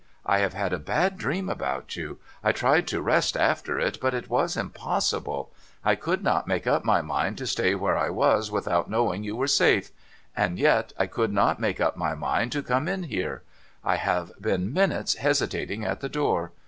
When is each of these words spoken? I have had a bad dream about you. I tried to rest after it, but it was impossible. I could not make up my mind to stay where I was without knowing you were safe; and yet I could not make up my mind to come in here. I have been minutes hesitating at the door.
I 0.25 0.39
have 0.39 0.53
had 0.55 0.73
a 0.73 0.79
bad 0.79 1.15
dream 1.19 1.47
about 1.47 1.95
you. 1.95 2.17
I 2.43 2.53
tried 2.53 2.87
to 2.87 3.03
rest 3.03 3.37
after 3.37 3.77
it, 3.79 3.99
but 4.01 4.15
it 4.15 4.31
was 4.31 4.57
impossible. 4.57 5.51
I 5.85 5.93
could 5.93 6.23
not 6.23 6.47
make 6.47 6.65
up 6.65 6.83
my 6.83 7.01
mind 7.03 7.37
to 7.37 7.45
stay 7.45 7.75
where 7.75 7.95
I 7.95 8.09
was 8.09 8.49
without 8.49 8.89
knowing 8.89 9.23
you 9.23 9.35
were 9.35 9.45
safe; 9.45 9.91
and 10.35 10.57
yet 10.57 10.91
I 10.97 11.05
could 11.05 11.31
not 11.31 11.59
make 11.59 11.79
up 11.79 11.97
my 11.97 12.15
mind 12.15 12.51
to 12.53 12.63
come 12.63 12.87
in 12.87 13.03
here. 13.03 13.43
I 13.83 13.97
have 13.97 14.31
been 14.41 14.73
minutes 14.73 15.13
hesitating 15.17 15.85
at 15.85 15.99
the 15.99 16.09
door. 16.09 16.51